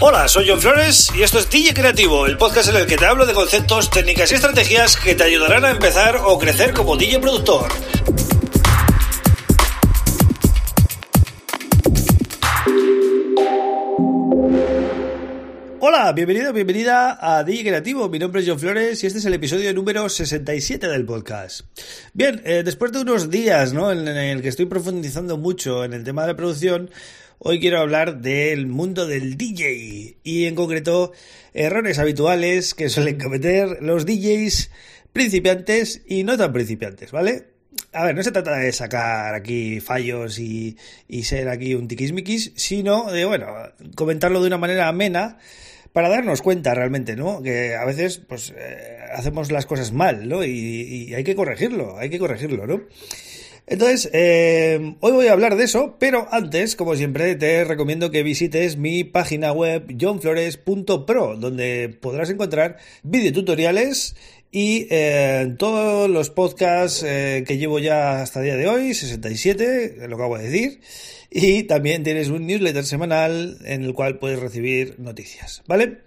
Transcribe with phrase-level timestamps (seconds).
[0.00, 3.06] Hola, soy John Flores y esto es DJ Creativo, el podcast en el que te
[3.06, 7.20] hablo de conceptos, técnicas y estrategias que te ayudarán a empezar o crecer como DJ
[7.20, 7.68] productor.
[15.80, 18.08] Hola, bienvenido, bienvenida a DJ Creativo.
[18.08, 21.60] Mi nombre es John Flores y este es el episodio número 67 del podcast.
[22.12, 23.92] Bien, eh, después de unos días ¿no?
[23.92, 26.90] en, en el que estoy profundizando mucho en el tema de la producción,
[27.38, 31.12] Hoy quiero hablar del mundo del DJ y en concreto
[31.52, 34.70] errores habituales que suelen cometer los DJs
[35.12, 37.48] principiantes y no tan principiantes, ¿vale?
[37.92, 40.76] A ver, no se trata de sacar aquí fallos y,
[41.22, 43.46] ser aquí un tiquismiquis, sino de, bueno,
[43.96, 45.38] comentarlo de una manera amena
[45.92, 47.42] para darnos cuenta realmente, ¿no?
[47.42, 50.44] Que a veces, pues, eh, hacemos las cosas mal, ¿no?
[50.44, 52.82] Y, y, hay que corregirlo, hay que corregirlo, ¿no?
[53.66, 58.22] Entonces, eh, hoy voy a hablar de eso, pero antes, como siempre, te recomiendo que
[58.22, 64.16] visites mi página web johnflores.pro, donde podrás encontrar videotutoriales
[64.50, 69.96] y eh, todos los podcasts eh, que llevo ya hasta el día de hoy, 67,
[70.02, 70.80] lo que acabo de decir,
[71.30, 76.00] y también tienes un newsletter semanal en el cual puedes recibir noticias, ¿vale?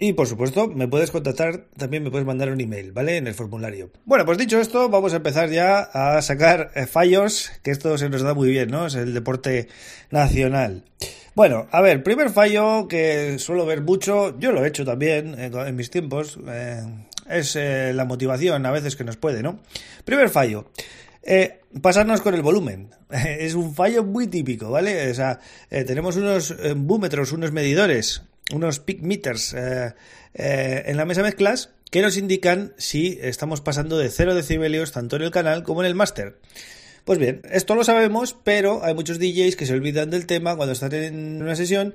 [0.00, 3.16] Y por supuesto, me puedes contactar, también me puedes mandar un email, ¿vale?
[3.16, 3.90] En el formulario.
[4.04, 8.08] Bueno, pues dicho esto, vamos a empezar ya a sacar eh, fallos, que esto se
[8.08, 8.86] nos da muy bien, ¿no?
[8.86, 9.66] Es el deporte
[10.12, 10.84] nacional.
[11.34, 15.50] Bueno, a ver, primer fallo que suelo ver mucho, yo lo he hecho también eh,
[15.52, 16.80] en, mis tiempos, eh,
[17.28, 19.58] es la motivación a veces que nos puede, ¿no?
[20.04, 20.70] Primer fallo.
[21.82, 22.90] pasarnos con el volumen.
[23.10, 25.10] es un fallo muy típico, ¿vale?
[25.10, 29.94] O sea, tenemos unos búmetros, unos medidores unos peak meters eh,
[30.34, 35.16] eh, en la mesa mezclas que nos indican si estamos pasando de 0 decibelios tanto
[35.16, 36.38] en el canal como en el máster.
[37.04, 40.72] Pues bien, esto lo sabemos, pero hay muchos DJs que se olvidan del tema cuando
[40.72, 41.94] están en una sesión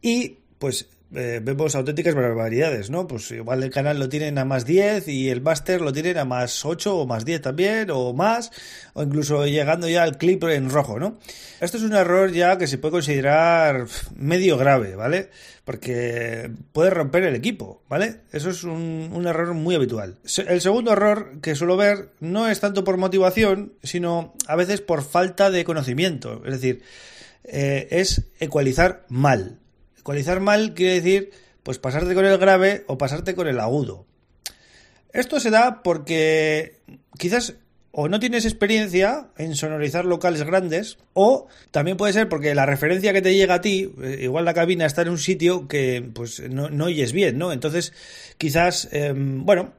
[0.00, 3.06] y pues eh, vemos auténticas barbaridades, ¿no?
[3.06, 6.24] Pues igual el canal lo tienen a más 10 y el máster lo tienen a
[6.24, 8.50] más 8 o más 10 también, o más,
[8.94, 11.18] o incluso llegando ya al clip en rojo, ¿no?
[11.60, 15.30] Esto es un error ya que se puede considerar medio grave, ¿vale?
[15.64, 18.22] Porque puede romper el equipo, ¿vale?
[18.32, 20.16] Eso es un, error muy habitual.
[20.48, 25.04] El segundo error que suelo ver no es tanto por motivación, sino a veces por
[25.04, 26.42] falta de conocimiento.
[26.44, 26.82] Es decir,
[27.44, 29.60] eh, es ecualizar mal.
[30.04, 31.30] Ecualizar mal quiere decir,
[31.62, 34.04] pues pasarte con el grave o pasarte con el agudo.
[35.14, 36.80] Esto se da porque
[37.18, 37.54] quizás
[37.90, 43.14] o no tienes experiencia en sonorizar locales grandes, o también puede ser porque la referencia
[43.14, 46.42] que te llega a ti, eh, igual la cabina está en un sitio que pues
[46.50, 47.50] no, oyes bien, ¿no?
[47.50, 47.94] Entonces,
[48.36, 49.72] quizás, em, bueno,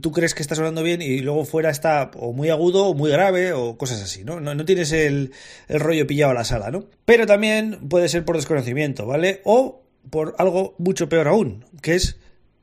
[0.00, 3.10] tú crees que está sonando bien y luego fuera está o muy agudo o muy
[3.10, 4.40] grave o cosas así, ¿no?
[4.40, 5.32] No, tienes el,
[5.68, 6.86] el, rollo pillado a la sala, ¿no?
[7.04, 9.40] Pero también puede ser por desconocimiento, ¿vale?
[9.44, 12.18] O por algo mucho peor aún, que es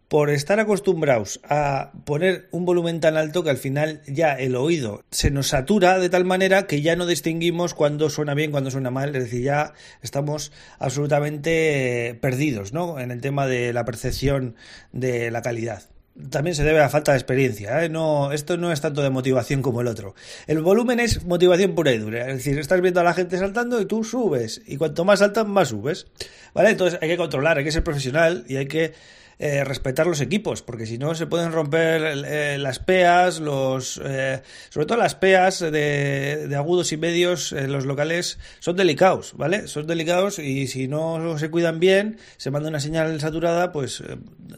[0.08, 5.04] por estar acostumbrados a poner un volumen tan alto que al final ya el oído
[5.10, 8.92] se nos satura de tal manera que ya no distinguimos cuando suena bien, cuando suena
[8.92, 13.00] mal, es decir, ya estamos absolutamente perdidos, ¿no?
[13.00, 14.56] En el tema de la percepción
[14.92, 15.95] de la calidad
[16.30, 17.84] también se debe a falta de experiencia.
[17.84, 17.90] ¿eh?
[17.90, 20.16] No, esto no es tanto de motivación como el otro.
[20.48, 22.30] El volumen es motivación pura y dura.
[22.30, 24.62] Es decir, estás viendo a la gente saltando y tú subes.
[24.66, 26.08] Y cuanto más saltan, más subes.
[26.54, 26.70] ¿Vale?
[26.70, 28.94] Entonces hay que controlar, hay que ser profesional y hay que
[29.38, 34.42] eh, respetar los equipos, porque si no se pueden romper eh, las peas, los, eh,
[34.70, 39.68] sobre todo las peas de, de agudos y medios en los locales son delicados, ¿vale?
[39.68, 44.04] Son delicados y si no se cuidan bien, se manda una señal saturada, pues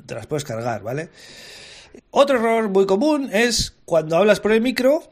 [0.05, 1.09] te las puedes cargar, ¿vale?
[2.11, 5.11] Otro error muy común es cuando hablas por el micro,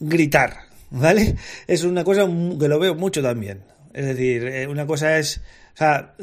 [0.00, 1.36] gritar, ¿vale?
[1.66, 2.26] Es una cosa
[2.58, 3.73] que lo veo mucho también.
[3.94, 5.40] Es decir, una cosa es
[5.74, 6.14] o sea,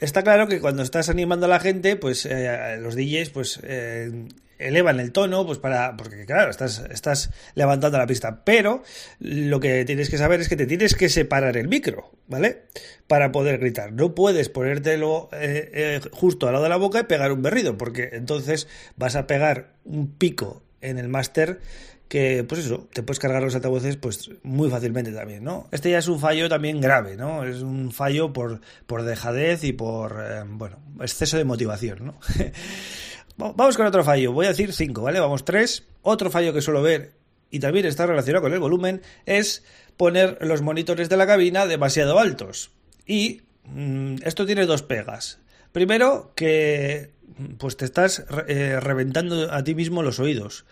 [0.00, 4.26] está claro que cuando estás animando a la gente, pues eh, los DJs, pues eh,
[4.58, 8.82] elevan el tono, pues para, porque claro, estás, estás levantando la pista, pero
[9.20, 12.62] lo que tienes que saber es que te tienes que separar el micro, ¿vale?
[13.06, 13.92] Para poder gritar.
[13.92, 18.10] No puedes ponértelo eh, justo al lado de la boca y pegar un berrido, porque
[18.12, 21.60] entonces vas a pegar un pico en el máster
[22.08, 25.68] que pues eso, te puedes cargar los altavoces pues muy fácilmente también, ¿no?
[25.72, 27.44] Este ya es un fallo también grave, ¿no?
[27.44, 32.20] Es un fallo por, por dejadez y por, eh, bueno, exceso de motivación, ¿no?
[33.36, 35.20] Vamos con otro fallo, voy a decir cinco, ¿vale?
[35.20, 35.84] Vamos tres.
[36.00, 37.12] Otro fallo que suelo ver
[37.50, 39.62] y también está relacionado con el volumen es
[39.96, 42.70] poner los monitores de la cabina demasiado altos.
[43.06, 45.38] Y mm, esto tiene dos pegas.
[45.72, 47.10] Primero, que
[47.58, 50.64] pues te estás eh, reventando a ti mismo los oídos.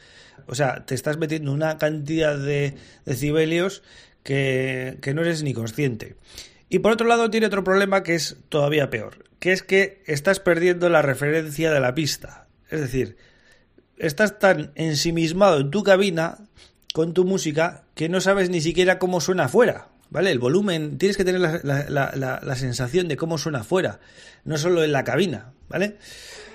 [0.47, 3.83] O sea, te estás metiendo una cantidad de decibelios
[4.23, 6.17] que, que no eres ni consciente.
[6.69, 10.41] Y por otro lado tiene otro problema que es todavía peor, que es que estás
[10.41, 12.49] perdiendo la referencia de la pista.
[12.71, 13.17] Es decir,
[13.99, 16.39] estás tan ensimismado en tu cabina
[16.93, 19.89] con tu música que no sabes ni siquiera cómo suena afuera.
[20.15, 20.31] ¿Vale?
[20.31, 23.99] El volumen, tienes que tener la, sensación de cómo suena afuera,
[24.45, 25.97] no solo en la cabina, ¿vale?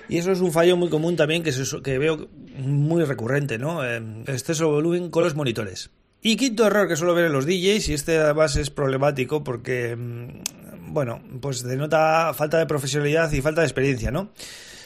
[0.08, 1.52] Y eso es un fallo muy común también que,
[1.84, 3.84] que veo muy recurrente, ¿no?
[3.84, 5.90] exceso de volumen con los monitores.
[6.22, 9.94] Y quinto error que suelo ver en los DJs, y este además es problemático porque,
[9.94, 14.30] mm, bueno, pues denota falta de profesionalidad y falta de experiencia, ¿no?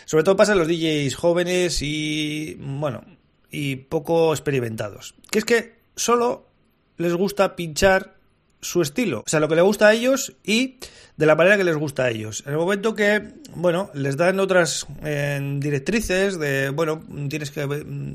[0.05, 3.05] Sobre todo pasa en los DJs jóvenes y, bueno,
[3.53, 5.15] y poco experimentados.
[5.31, 6.49] Que es que solo
[6.97, 8.14] les gusta pinchar
[8.65, 10.79] su estilo, o sea, lo que le gusta a ellos y
[11.17, 12.43] de la manera que les gusta a ellos.
[12.47, 17.67] En el momento que, bueno, les dan otras eh, directrices de, bueno, tienes que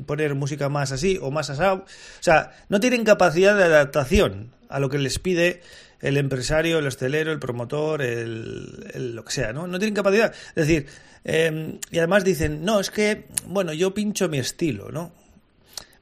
[0.06, 4.80] poner música más así o más asado, o sea, no tienen capacidad de adaptación a
[4.80, 5.62] lo que les pide
[6.00, 9.66] el empresario, el estelero, el promotor, el, lo que sea, ¿no?
[9.66, 10.32] No tienen capacidad.
[10.54, 10.86] Es decir,
[11.24, 15.12] em, y además dicen, no, es que, bueno, yo pincho mi estilo, ¿no?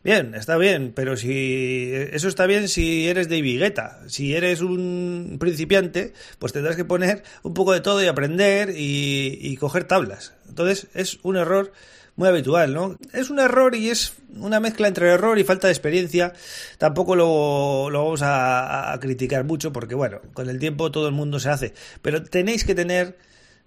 [0.04, 4.00] Bien, está bien, pero si eso está bien si eres de Guetta.
[4.06, 9.38] Si eres un principiante, pues tendrás que poner un poco de todo y aprender y,
[9.40, 10.34] y coger tablas.
[10.48, 11.72] Entonces es un error
[12.18, 12.98] muy habitual, ¿no?
[13.12, 16.32] Es un error y es una mezcla entre error y falta de experiencia.
[16.76, 21.48] Tampoco lo, vamos a, criticar mucho porque, bueno, con el tiempo todo el mundo se
[21.48, 21.74] hace.
[22.02, 23.16] Pero tenéis que tener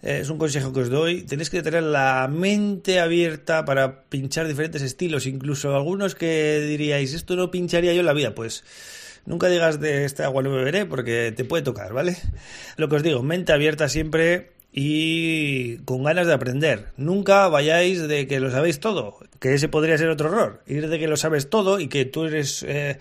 [0.02, 4.82] es un consejo que os doy, tenéis que tener la mente abierta para pinchar diferentes
[4.82, 8.64] estilos, incluso algunos que diríais, esto no pincharía yo en la vida, pues
[9.26, 12.18] nunca digas de este agua no beberé porque te puede tocar, ¿vale?
[12.78, 16.88] Lo que os digo, mente abierta siempre y con ganas de aprender.
[16.96, 20.64] Nunca vayáis de que lo sabéis todo, que ese podría ser otro error.
[20.66, 22.98] Ir de que lo sabes todo y que tú eres, eh,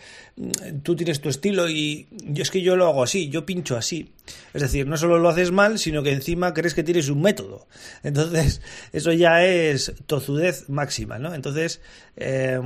[0.82, 4.12] tú tienes tu estilo y yo es que yo lo hago así, yo pincho así.
[4.52, 7.68] Es decir, no solo lo haces mal, sino que encima crees que tienes un método.
[8.02, 8.62] Entonces,
[8.92, 11.34] eso ya es tozudez máxima, ¿no?
[11.34, 11.80] Entonces,
[12.16, 12.60] eh,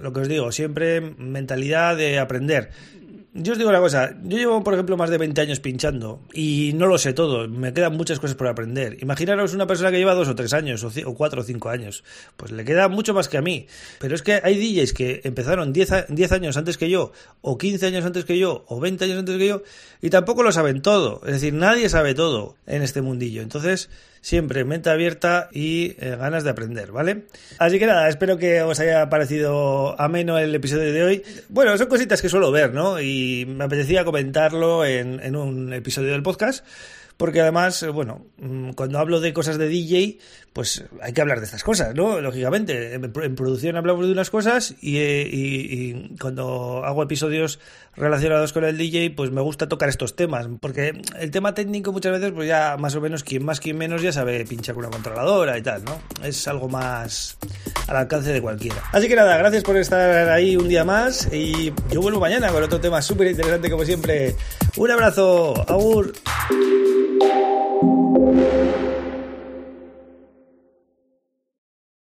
[0.00, 2.70] lo que os digo, siempre mentalidad de aprender
[3.36, 6.70] yo os digo una cosa, yo llevo, por ejemplo, más de 20 años pinchando y
[6.76, 8.96] no lo sé todo, me quedan muchas cosas por aprender.
[9.02, 12.04] Imaginaros una persona que lleva dos o tres años, o, cuatro o cinco años,
[12.36, 13.66] pues le queda mucho más que a mí.
[13.98, 17.10] Pero es que hay DJs que empezaron 10, 10 años antes que yo,
[17.40, 19.62] o 15 años antes que yo, o 20 años antes que yo,
[20.00, 21.20] y tampoco lo saben todo.
[21.26, 23.42] Es decir, nadie sabe todo en este mundillo.
[23.42, 23.90] Entonces,
[24.24, 27.24] siempre mente abierta y eh, ganas de aprender, ¿vale?
[27.58, 31.22] Así que nada, espero que os haya parecido ameno el episodio de hoy.
[31.50, 32.98] Bueno, son cositas que suelo ver, ¿no?
[33.02, 36.64] Y me apetecía comentarlo en, en un episodio del podcast
[37.16, 40.18] porque además, eh, bueno, mm, cuando hablo de cosas de DJ,
[40.52, 42.20] pues hay que hablar de estas cosas, ¿no?
[42.20, 47.58] Lógicamente, en, producción hablamos de unas cosas eh, y, cuando hago episodios
[47.96, 52.12] relacionados con el DJ, pues me gusta tocar estos temas, porque el tema técnico muchas
[52.12, 54.92] veces, pues ya más o menos quien más, quien menos ya sabe pinchar con una
[54.92, 56.00] controladora y tal, ¿no?
[56.22, 57.36] Es algo más
[57.88, 58.82] al alcance de cualquiera.
[58.92, 62.62] Así que nada, gracias por estar ahí un día más y yo vuelvo mañana con
[62.62, 64.34] otro tema súper interesante como siempre.
[64.76, 66.12] Un abrazo, agur.